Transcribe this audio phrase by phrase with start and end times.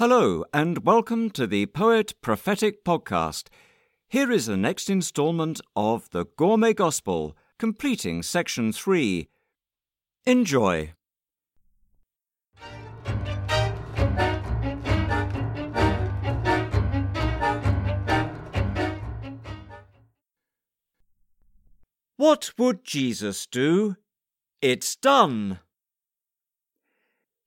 [0.00, 3.48] Hello, and welcome to the Poet Prophetic Podcast.
[4.08, 9.28] Here is the next installment of The Gourmet Gospel, completing section 3.
[10.24, 10.94] Enjoy.
[22.16, 23.96] What would Jesus do?
[24.62, 25.60] It's done.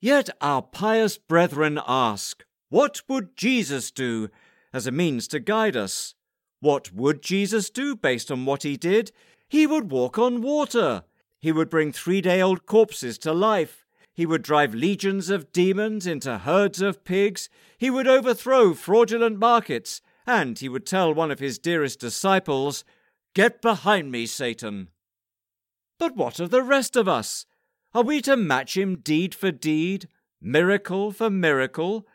[0.03, 4.27] Yet our pious brethren ask, What would Jesus do
[4.73, 6.13] as a means to guide us?
[6.59, 9.13] What would Jesus do based on what he did?
[9.47, 11.05] He would walk on water.
[11.39, 13.85] He would bring three day old corpses to life.
[14.13, 17.47] He would drive legions of demons into herds of pigs.
[17.77, 20.01] He would overthrow fraudulent markets.
[20.27, 22.83] And he would tell one of his dearest disciples,
[23.33, 24.89] Get behind me, Satan.
[25.97, 27.45] But what of the rest of us?
[27.95, 30.07] Are we to match him deed for deed,
[30.41, 32.07] miracle for miracle?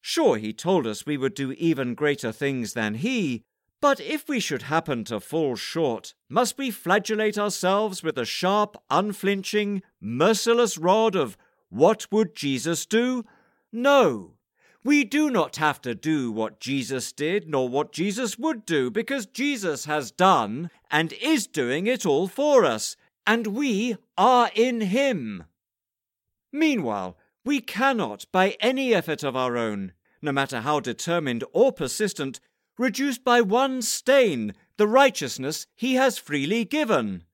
[0.00, 3.42] Sure, he told us we would do even greater things than he,
[3.80, 8.76] but if we should happen to fall short, must we flagellate ourselves with the sharp,
[8.90, 11.36] unflinching, merciless rod of
[11.68, 13.24] what would Jesus do?
[13.70, 14.34] No.
[14.82, 19.26] We do not have to do what Jesus did, nor what Jesus would do, because
[19.26, 22.96] Jesus has done and is doing it all for us,
[23.28, 25.44] and we are in him.
[26.50, 32.40] Meanwhile, we cannot, by any effort of our own, no matter how determined or persistent,
[32.78, 37.24] reduce by one stain the righteousness he has freely given.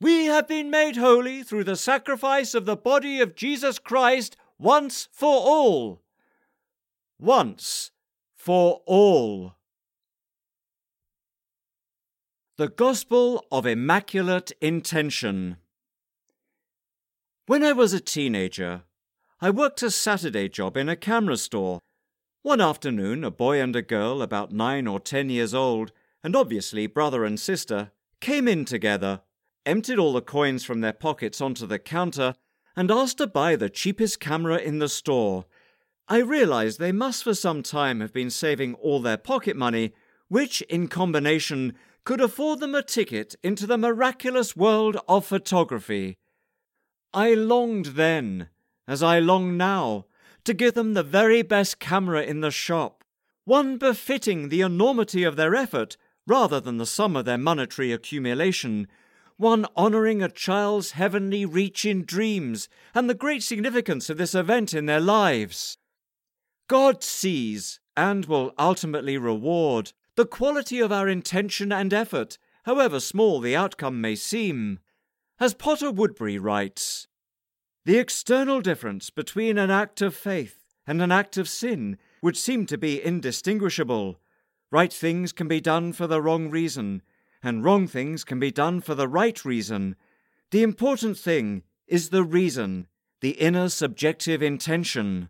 [0.00, 5.10] We have been made holy through the sacrifice of the body of Jesus Christ once
[5.12, 6.00] for all.
[7.18, 7.90] Once
[8.34, 9.57] for all.
[12.58, 15.58] The Gospel of Immaculate Intention.
[17.46, 18.82] When I was a teenager,
[19.40, 21.78] I worked a Saturday job in a camera store.
[22.42, 25.92] One afternoon, a boy and a girl about nine or ten years old,
[26.24, 29.20] and obviously brother and sister, came in together,
[29.64, 32.34] emptied all the coins from their pockets onto the counter,
[32.74, 35.44] and asked to buy the cheapest camera in the store.
[36.08, 39.94] I realized they must for some time have been saving all their pocket money,
[40.26, 41.76] which, in combination,
[42.08, 46.16] could afford them a ticket into the miraculous world of photography.
[47.12, 48.48] I longed then,
[48.86, 50.06] as I long now,
[50.44, 53.04] to give them the very best camera in the shop,
[53.44, 58.88] one befitting the enormity of their effort rather than the sum of their monetary accumulation,
[59.36, 64.72] one honouring a child's heavenly reach in dreams and the great significance of this event
[64.72, 65.76] in their lives.
[66.68, 73.38] God sees and will ultimately reward the quality of our intention and effort, however small
[73.38, 74.80] the outcome may seem.
[75.38, 77.06] As Potter Woodbury writes,
[77.84, 82.66] the external difference between an act of faith and an act of sin would seem
[82.66, 84.18] to be indistinguishable.
[84.72, 87.02] Right things can be done for the wrong reason,
[87.40, 89.94] and wrong things can be done for the right reason.
[90.50, 92.88] The important thing is the reason,
[93.20, 95.28] the inner subjective intention.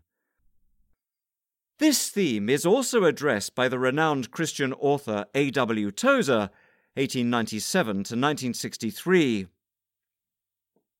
[1.79, 5.49] This theme is also addressed by the renowned Christian author A.
[5.51, 5.91] W.
[5.91, 6.49] Tozer,
[6.95, 9.47] 1897 to 1963.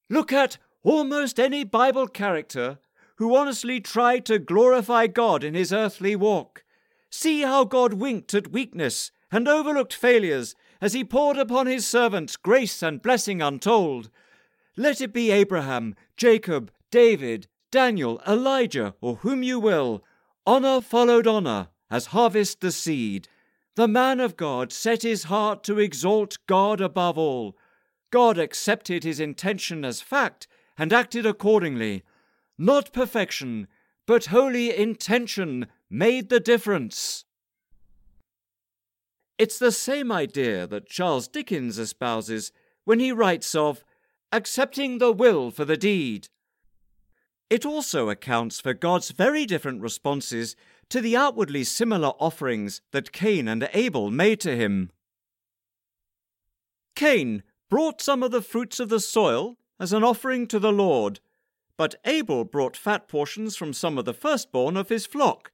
[0.09, 2.79] Look at almost any Bible character
[3.17, 6.63] who honestly tried to glorify God in his earthly walk.
[7.09, 12.37] See how God winked at weakness and overlooked failures as he poured upon his servants
[12.37, 14.09] grace and blessing untold.
[14.77, 20.05] Let it be Abraham, Jacob, David, Daniel, Elijah, or whom you will
[20.49, 23.27] Honour followed honour, as harvest the seed.
[23.75, 27.55] The man of God set his heart to exalt God above all.
[28.09, 32.01] God accepted his intention as fact and acted accordingly.
[32.57, 33.67] Not perfection,
[34.07, 37.25] but holy intention made the difference.
[39.37, 42.51] It's the same idea that Charles Dickens espouses
[42.85, 43.85] when he writes of
[44.31, 46.29] accepting the will for the deed.
[47.49, 50.55] It also accounts for God's very different responses
[50.89, 54.91] to the outwardly similar offerings that Cain and Abel made to him.
[56.95, 61.19] Cain brought some of the fruits of the soil as an offering to the Lord,
[61.77, 65.51] but Abel brought fat portions from some of the firstborn of his flock.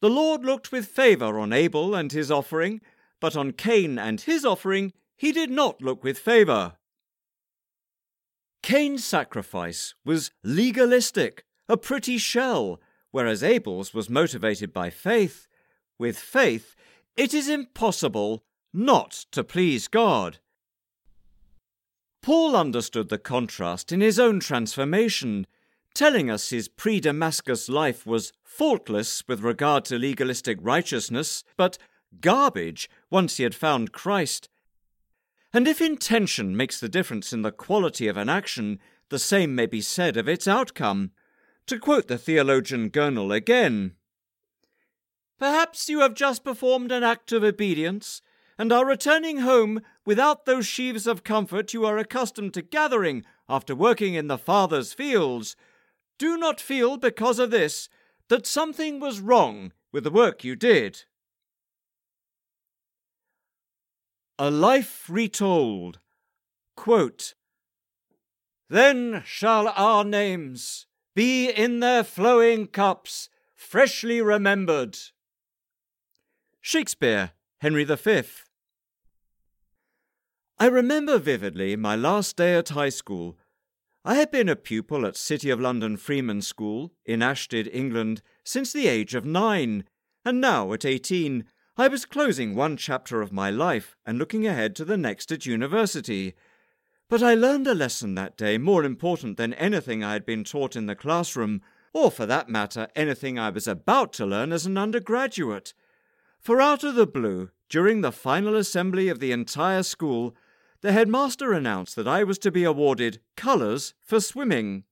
[0.00, 2.80] The Lord looked with favour on Abel and his offering,
[3.20, 6.72] but on Cain and his offering he did not look with favour.
[8.70, 12.80] Cain's sacrifice was legalistic, a pretty shell,
[13.10, 15.48] whereas Abel's was motivated by faith.
[15.98, 16.76] With faith,
[17.16, 20.38] it is impossible not to please God.
[22.22, 25.48] Paul understood the contrast in his own transformation.
[25.92, 31.76] telling us his pre Damascus life was faultless with regard to legalistic righteousness, but
[32.20, 34.48] garbage once he had found Christ.
[35.52, 39.66] And if intention makes the difference in the quality of an action, the same may
[39.66, 41.10] be said of its outcome.
[41.66, 43.96] To quote the theologian Gurnall again
[45.38, 48.20] Perhaps you have just performed an act of obedience
[48.58, 53.74] and are returning home without those sheaves of comfort you are accustomed to gathering after
[53.74, 55.56] working in the Father's fields.
[56.18, 57.88] Do not feel, because of this,
[58.28, 61.04] that something was wrong with the work you did.
[64.42, 65.98] A Life Retold.
[66.74, 67.34] Quote,
[68.70, 74.96] then shall our names be in their flowing cups, freshly remembered.
[76.62, 78.22] Shakespeare, Henry V.
[80.58, 83.36] I remember vividly my last day at high school.
[84.06, 88.72] I had been a pupil at City of London Freeman School in Ashtead, England, since
[88.72, 89.84] the age of nine,
[90.24, 91.44] and now at eighteen
[91.80, 95.46] I was closing one chapter of my life and looking ahead to the next at
[95.46, 96.34] university.
[97.08, 100.76] But I learned a lesson that day more important than anything I had been taught
[100.76, 101.62] in the classroom,
[101.94, 105.72] or for that matter, anything I was about to learn as an undergraduate.
[106.38, 110.36] For out of the blue, during the final assembly of the entire school,
[110.82, 114.84] the headmaster announced that I was to be awarded colours for swimming.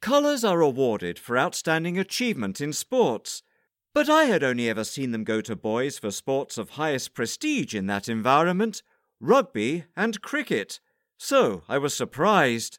[0.00, 3.44] Colours are awarded for outstanding achievement in sports,
[3.94, 7.74] but I had only ever seen them go to boys for sports of highest prestige
[7.74, 8.82] in that environment
[9.24, 10.80] rugby, and cricket,
[11.16, 12.78] so I was surprised.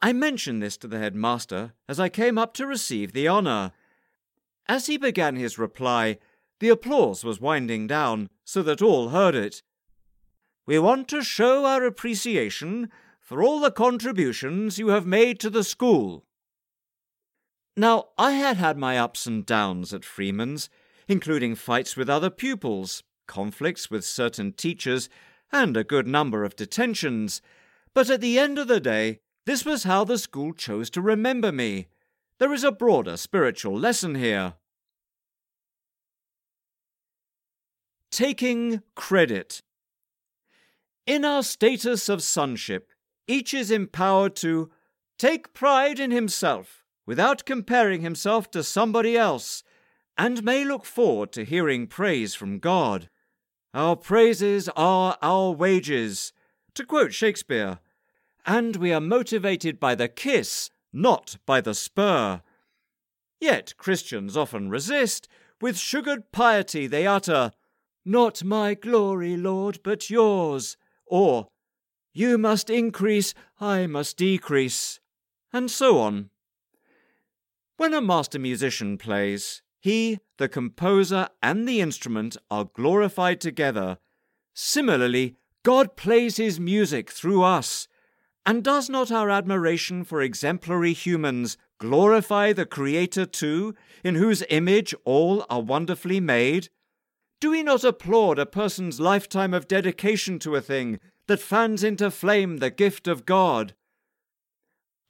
[0.00, 3.72] I mentioned this to the headmaster as I came up to receive the honour.
[4.68, 6.18] As he began his reply,
[6.60, 9.62] the applause was winding down so that all heard it.
[10.66, 12.90] We want to show our appreciation
[13.20, 16.24] for all the contributions you have made to the school.
[17.76, 20.68] Now, I had had my ups and downs at Freemen's,
[21.08, 25.08] including fights with other pupils, conflicts with certain teachers,
[25.50, 27.42] and a good number of detentions.
[27.92, 31.50] But at the end of the day, this was how the school chose to remember
[31.50, 31.88] me.
[32.38, 34.54] There is a broader spiritual lesson here.
[38.10, 39.62] Taking credit.
[41.06, 42.90] In our status of sonship,
[43.26, 44.70] each is empowered to
[45.18, 49.62] take pride in himself without comparing himself to somebody else,
[50.16, 53.08] and may look forward to hearing praise from God.
[53.72, 56.32] Our praises are our wages,
[56.74, 57.78] to quote Shakespeare,
[58.46, 62.42] and we are motivated by the kiss, not by the spur.
[63.40, 65.28] Yet Christians often resist.
[65.60, 67.52] With sugared piety they utter,
[68.04, 70.76] Not my glory, Lord, but yours,
[71.06, 71.48] or
[72.12, 75.00] You must increase, I must decrease,
[75.52, 76.30] and so on.
[77.76, 83.98] When a master musician plays, he, the composer, and the instrument are glorified together.
[84.54, 87.88] Similarly, God plays his music through us.
[88.46, 93.74] And does not our admiration for exemplary humans glorify the Creator too,
[94.04, 96.68] in whose image all are wonderfully made?
[97.40, 102.10] Do we not applaud a person's lifetime of dedication to a thing that fans into
[102.10, 103.74] flame the gift of God?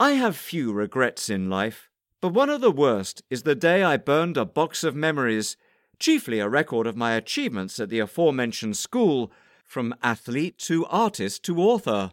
[0.00, 1.90] I have few regrets in life.
[2.24, 5.58] But one of the worst is the day I burned a box of memories,
[5.98, 9.30] chiefly a record of my achievements at the aforementioned school,
[9.62, 12.12] from athlete to artist to author.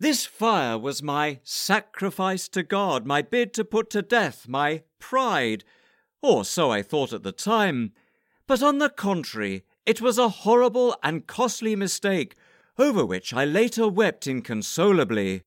[0.00, 5.64] This fire was my sacrifice to God, my bid to put to death my pride,
[6.22, 7.92] or so I thought at the time.
[8.46, 12.36] But on the contrary, it was a horrible and costly mistake,
[12.78, 15.42] over which I later wept inconsolably.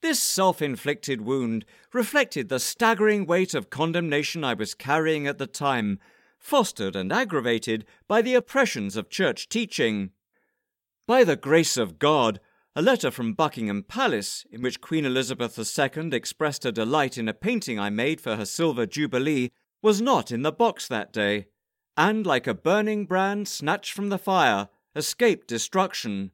[0.00, 5.46] This self inflicted wound reflected the staggering weight of condemnation I was carrying at the
[5.46, 5.98] time,
[6.38, 10.10] fostered and aggravated by the oppressions of church teaching.
[11.06, 12.38] By the grace of God,
[12.76, 17.34] a letter from Buckingham Palace, in which Queen Elizabeth II expressed her delight in a
[17.34, 19.50] painting I made for her silver jubilee,
[19.82, 21.46] was not in the box that day,
[21.96, 26.30] and like a burning brand snatched from the fire, escaped destruction.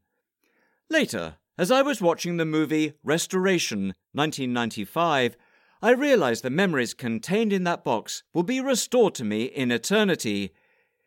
[0.91, 5.37] Later, as I was watching the movie Restoration 1995,
[5.81, 10.53] I realized the memories contained in that box will be restored to me in eternity.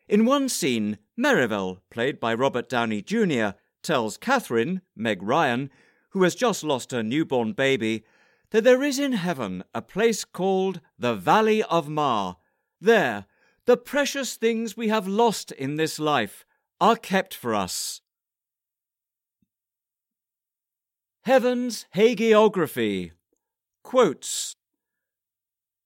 [0.08, 5.70] In one scene, Merivel, played by Robert Downey Jr., tells Catherine, Meg Ryan,
[6.10, 8.04] who has just lost her newborn baby,
[8.50, 12.38] that there is in heaven a place called the Valley of Mar.
[12.80, 13.26] There,
[13.66, 16.46] the precious things we have lost in this life
[16.80, 18.00] are kept for us.
[21.28, 23.10] Heaven's Hagiography.
[23.84, 24.56] Quotes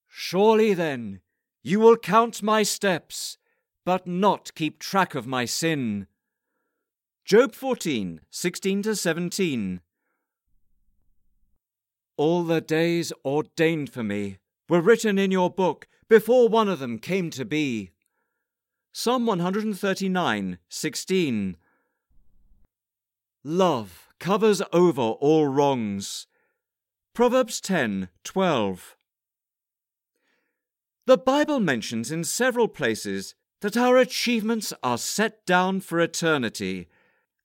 [0.07, 1.21] Surely then
[1.65, 3.39] you will count my steps,
[3.85, 6.07] but not keep track of my sin.
[7.25, 9.81] Job 14, 16 to 17.
[12.17, 17.01] All the days ordained for me were written in your book before one of them
[17.01, 17.91] came to be.
[18.93, 21.57] Psalm 139, 16.
[23.43, 26.29] Love covers over all wrongs.
[27.13, 28.97] Proverbs 10, 12.
[31.07, 36.89] The Bible mentions in several places that our achievements are set down for eternity.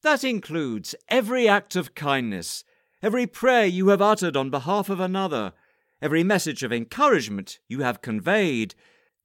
[0.04, 2.64] That includes every act of kindness,
[3.02, 5.54] every prayer you have uttered on behalf of another,
[6.00, 8.76] every message of encouragement you have conveyed.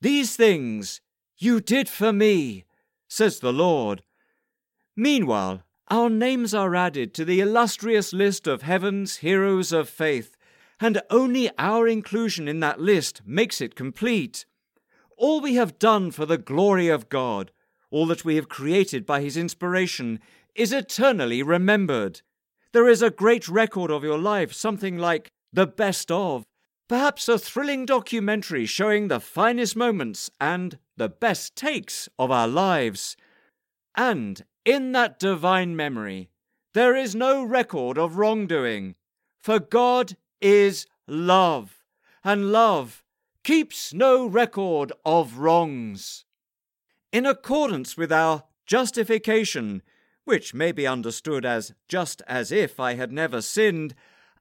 [0.01, 1.03] These things
[1.37, 2.65] you did for me,
[3.09, 4.03] says the Lord.
[4.97, 10.39] Meanwhile, our names are added to the illustrious list of heaven's heroes of faith
[10.81, 14.47] and only our inclusion in that list makes it complete.
[15.19, 17.51] All we have done for the glory of God,
[17.91, 20.19] all that we have created by His inspiration,
[20.55, 22.23] is eternally remembered.
[22.73, 26.43] There is a great record of your life, something like the best of,
[26.89, 33.15] perhaps a thrilling documentary showing the finest moments and the best takes of our lives.
[33.95, 36.31] And in that divine memory,
[36.75, 38.95] there is no record of wrongdoing,
[39.41, 41.83] for God is love,
[42.25, 43.03] and love
[43.45, 46.25] keeps no record of wrongs.
[47.13, 49.83] In accordance with our justification,
[50.25, 53.95] which may be understood as just as if I had never sinned,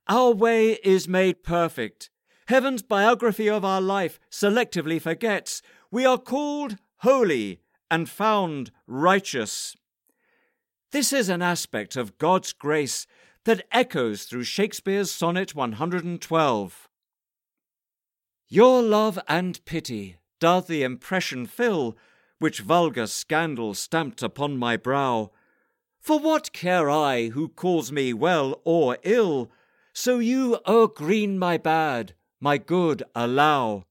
[0.08, 2.10] our way is made perfect.
[2.48, 9.76] Heaven's biography of our life selectively forgets we are called holy and found righteous.
[10.92, 13.08] This is an aspect of God's grace
[13.46, 16.90] that echoes through Shakespeare's Sonnet 112.
[18.50, 21.98] Your love and pity doth the impression fill
[22.40, 25.32] which vulgar scandal stamped upon my brow.
[26.02, 29.50] For what care I who calls me well or ill,
[29.94, 33.86] so you o'ergreen my bad, my good allow?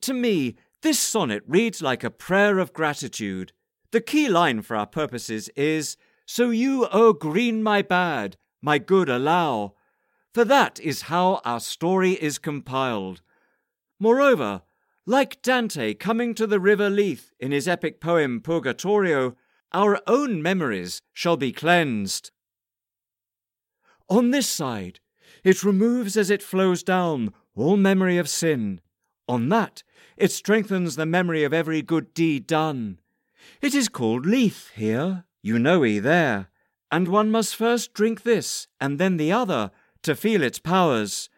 [0.00, 3.52] To me, this sonnet reads like a prayer of gratitude.
[3.94, 5.96] The key line for our purposes is
[6.26, 9.74] so you, o'ergreen my bad, my good allow,
[10.32, 13.22] for that is how our story is compiled.
[14.00, 14.62] Moreover,
[15.06, 19.36] like Dante coming to the river Lethe in his epic poem Purgatorio,
[19.70, 22.32] our own memories shall be cleansed.
[24.08, 24.98] On this side,
[25.44, 28.80] it removes as it flows down all memory of sin.
[29.28, 29.84] On that,
[30.16, 32.98] it strengthens the memory of every good deed done.
[33.60, 36.48] It is called Lethe here, Eunoe there,
[36.90, 39.70] and one must first drink this and then the other
[40.02, 41.28] to feel its powers.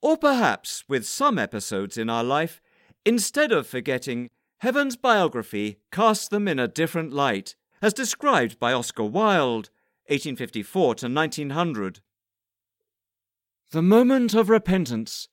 [0.00, 2.60] Or perhaps, with some episodes in our life,
[3.04, 4.30] instead of forgetting,
[4.60, 9.70] Heaven's biography casts them in a different light, as described by Oscar Wilde,
[10.06, 12.00] 1854 to 1900.
[13.70, 15.28] The moment of repentance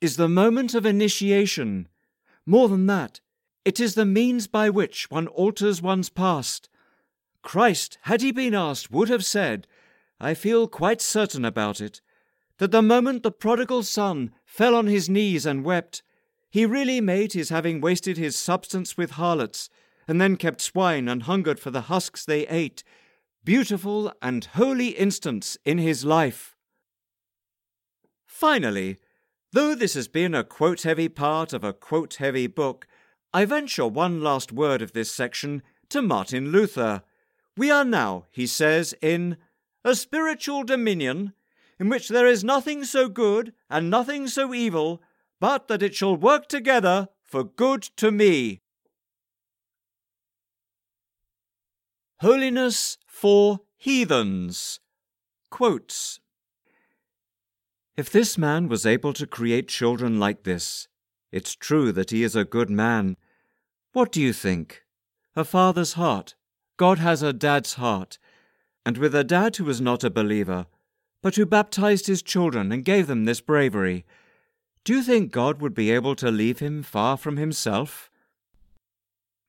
[0.00, 1.88] is the moment of initiation.
[2.44, 3.20] More than that,
[3.68, 6.70] it is the means by which one alters one's past.
[7.42, 9.66] Christ, had he been asked, would have said,
[10.18, 12.00] I feel quite certain about it,
[12.56, 16.02] that the moment the prodigal son fell on his knees and wept,
[16.48, 19.68] he really made his having wasted his substance with harlots,
[20.08, 22.82] and then kept swine and hungered for the husks they ate,
[23.44, 26.56] beautiful and holy instance in his life.
[28.24, 28.96] Finally,
[29.52, 32.86] though this has been a quote heavy part of a quote heavy book,
[33.32, 37.02] I venture one last word of this section to Martin Luther.
[37.56, 39.36] We are now, he says, in
[39.84, 41.34] a spiritual dominion
[41.78, 45.02] in which there is nothing so good and nothing so evil,
[45.40, 48.62] but that it shall work together for good to me.
[52.20, 54.80] Holiness for Heathens.
[55.50, 56.18] Quotes
[57.96, 60.88] If this man was able to create children like this,
[61.30, 63.16] it's true that he is a good man.
[63.92, 64.82] What do you think?
[65.36, 66.34] A father's heart.
[66.76, 68.18] God has a dad's heart.
[68.86, 70.66] And with a dad who was not a believer,
[71.22, 74.06] but who baptized his children and gave them this bravery,
[74.84, 78.10] do you think God would be able to leave him far from himself?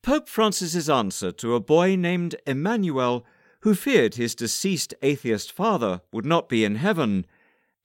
[0.03, 3.25] Pope Francis's answer to a boy named Emmanuel,
[3.62, 7.25] who feared his deceased atheist father would not be in heaven,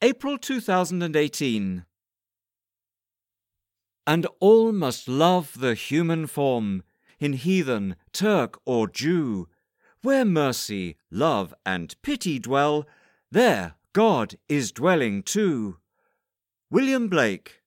[0.00, 1.84] April 2018
[4.06, 6.82] and all must love the human form,
[7.18, 9.48] in heathen, Turk, or Jew.
[10.02, 12.86] Where mercy, love, and pity dwell,
[13.30, 15.78] there God is dwelling too.
[16.70, 17.62] William Blake.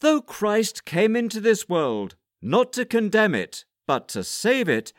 [0.00, 4.92] Though Christ came into this world not to condemn it, but to save it,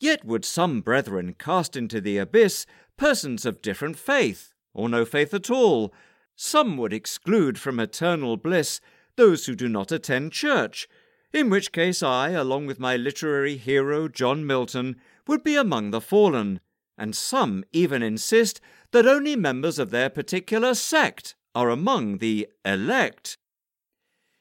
[0.00, 2.66] yet would some brethren cast into the abyss
[2.96, 5.94] persons of different faith, or no faith at all.
[6.36, 8.80] Some would exclude from eternal bliss
[9.16, 10.88] those who do not attend church,
[11.32, 14.96] in which case I, along with my literary hero John Milton,
[15.26, 16.60] would be among the fallen,
[16.98, 18.60] and some even insist
[18.90, 23.38] that only members of their particular sect are among the elect.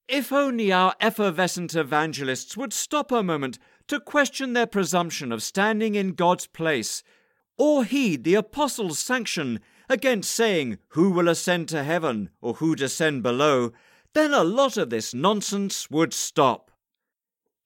[0.07, 3.57] If only our effervescent evangelists would stop a moment
[3.88, 7.03] to question their presumption of standing in God's place,
[7.57, 9.60] or heed the apostles' sanction
[9.91, 13.71] against saying who will ascend to heaven or who descend below,
[14.13, 16.71] then a lot of this nonsense would stop.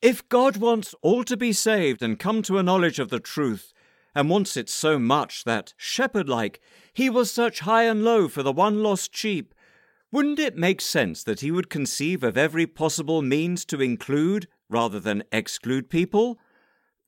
[0.02, 3.72] If God wants all to be saved and come to a knowledge of the truth,
[4.16, 6.62] and wants it so much that, shepherd like,
[6.94, 9.54] he will search high and low for the one lost sheep,
[10.12, 15.00] wouldn't it make sense that he would conceive of every possible means to include rather
[15.00, 16.40] than exclude people?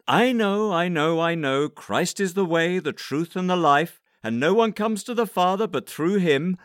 [0.07, 4.01] I know, I know, I know, Christ is the way, the truth, and the life,
[4.23, 6.57] and no one comes to the Father but through him.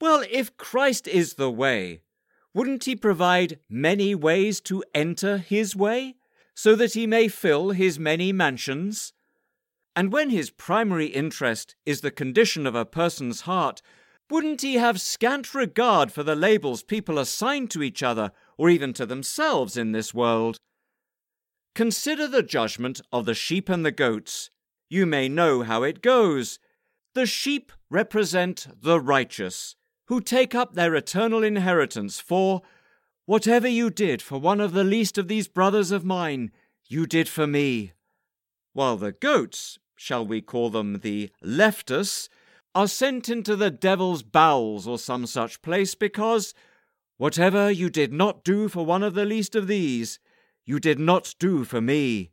[0.00, 2.02] Well, if Christ is the way,
[2.54, 6.16] wouldn't he provide many ways to enter his way,
[6.54, 9.12] so that he may fill his many mansions?
[9.94, 13.82] And when his primary interest is the condition of a person's heart,
[14.30, 18.92] wouldn't he have scant regard for the labels people assign to each other or even
[18.94, 20.56] to themselves in this world?
[21.74, 24.50] Consider the judgment of the sheep and the goats.
[24.88, 26.58] You may know how it goes.
[27.14, 29.76] The sheep represent the righteous,
[30.06, 32.62] who take up their eternal inheritance, for
[33.26, 36.50] whatever you did for one of the least of these brothers of mine,
[36.88, 37.92] you did for me.
[38.72, 42.28] While the goats, shall we call them the leftus,
[42.74, 46.54] are sent into the devil's bowels or some such place because
[47.18, 50.18] whatever you did not do for one of the least of these,
[50.64, 52.30] you did not do for me.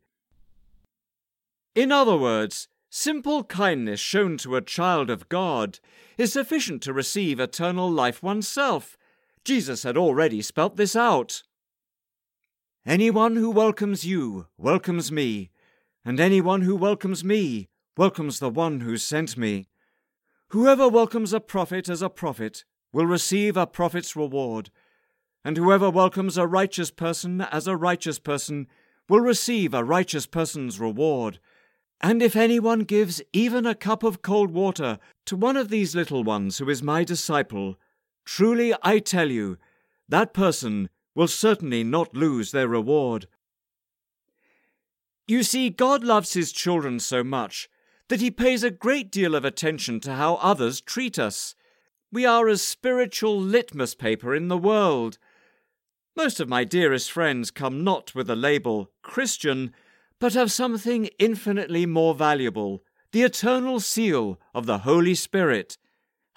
[1.76, 5.80] In other words, simple kindness shown to a child of God
[6.18, 8.98] is sufficient to receive eternal life oneself.
[9.44, 11.44] Jesus had already spelt this out.
[12.86, 15.52] Anyone who welcomes you welcomes me,
[16.04, 19.68] and anyone who welcomes me welcomes the one who sent me.
[20.48, 24.72] Whoever welcomes a prophet as a prophet will receive a prophet's reward,
[25.46, 28.68] and whoever welcomes a righteous person as a righteous person
[29.08, 31.40] will receive a righteous person's reward.
[32.02, 36.24] And if anyone gives even a cup of cold water to one of these little
[36.24, 37.78] ones who is my disciple,
[38.26, 39.58] truly I tell you,
[40.08, 43.28] that person will certainly not lose their reward.
[45.28, 47.70] You see, God loves his children so much
[48.08, 51.54] that he pays a great deal of attention to how others treat us.
[52.12, 55.20] We are a spiritual litmus paper in the world.
[56.16, 59.74] Most of my dearest friends come not with the label Christian,
[60.20, 65.78] but have something infinitely more valuable the eternal seal of the Holy Spirit.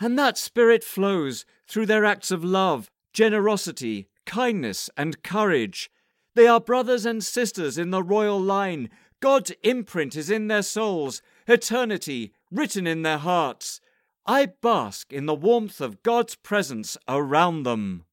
[0.00, 5.90] And that Spirit flows through their acts of love, generosity, kindness, and courage.
[6.34, 8.88] They are brothers and sisters in the royal line.
[9.20, 13.80] God's imprint is in their souls, eternity written in their hearts.
[14.26, 18.04] I bask in the warmth of God's presence around them.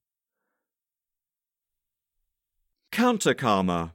[2.91, 3.93] Counter karma.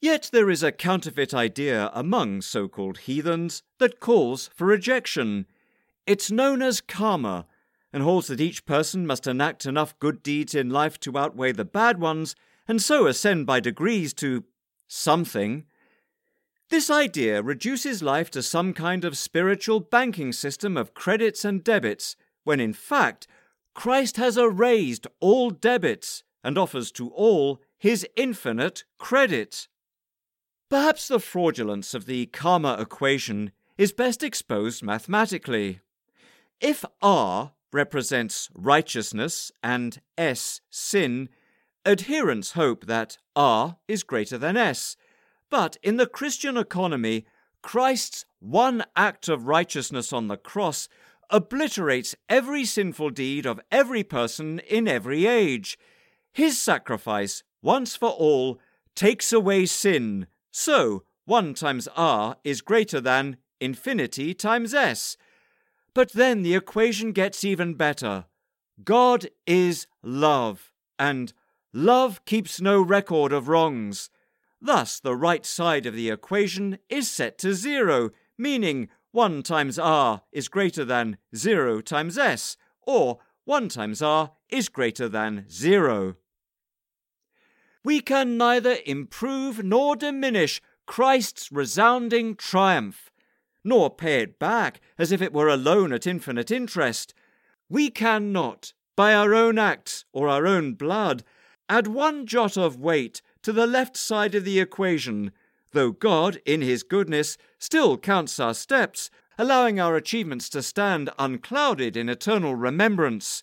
[0.00, 5.46] Yet there is a counterfeit idea among so called heathens that calls for rejection.
[6.06, 7.46] It's known as karma
[7.92, 11.64] and holds that each person must enact enough good deeds in life to outweigh the
[11.64, 12.34] bad ones
[12.68, 14.44] and so ascend by degrees to
[14.88, 15.64] something.
[16.70, 22.16] This idea reduces life to some kind of spiritual banking system of credits and debits,
[22.42, 23.26] when in fact,
[23.74, 29.68] Christ has erased all debits and offers to all his infinite credit.
[30.68, 35.80] Perhaps the fraudulence of the karma equation is best exposed mathematically.
[36.60, 41.28] If R represents righteousness and S sin,
[41.84, 44.96] adherents hope that R is greater than S
[45.54, 47.26] but in the Christian economy,
[47.62, 50.88] Christ's one act of righteousness on the cross
[51.30, 55.78] obliterates every sinful deed of every person in every age.
[56.32, 58.58] His sacrifice, once for all,
[58.96, 60.26] takes away sin.
[60.56, 65.16] So, 1 times r is greater than infinity times s.
[65.94, 68.26] But then the equation gets even better.
[68.84, 71.32] God is love, and
[71.72, 74.10] love keeps no record of wrongs.
[74.60, 80.22] Thus, the right side of the equation is set to zero, meaning 1 times r
[80.30, 86.14] is greater than 0 times s, or 1 times r is greater than 0.
[87.84, 93.10] We can neither improve nor diminish Christ's resounding triumph,
[93.62, 97.12] nor pay it back as if it were a loan at infinite interest.
[97.68, 101.24] We cannot, by our own acts or our own blood,
[101.68, 105.32] add one jot of weight to the left side of the equation,
[105.72, 111.96] though God, in His goodness, still counts our steps, allowing our achievements to stand unclouded
[111.98, 113.42] in eternal remembrance.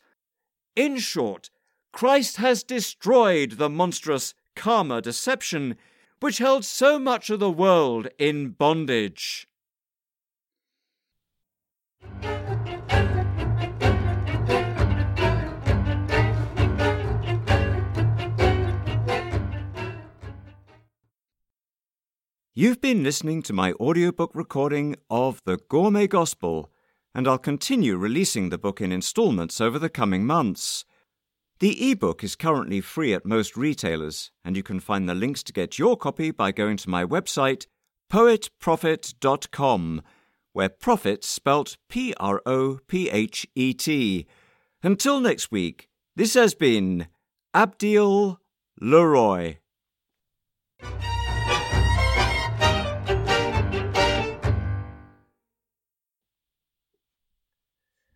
[0.76, 1.52] In short,
[1.92, 5.76] Christ has destroyed the monstrous karma deception
[6.20, 9.48] which held so much of the world in bondage.
[22.54, 26.70] You've been listening to my audiobook recording of The Gourmet Gospel,
[27.16, 30.86] and I'll continue releasing the book in installments over the coming months.
[31.62, 35.54] The ebook is currently free at most retailers, and you can find the links to
[35.54, 37.68] get your copy by going to my website,
[38.12, 40.02] poetprophet.com,
[40.54, 44.26] where prophet spelt P R O P H E T.
[44.82, 47.06] Until next week, this has been
[47.54, 48.40] Abdiel
[48.82, 49.58] Leroy.